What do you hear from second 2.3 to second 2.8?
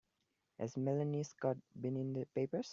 papers?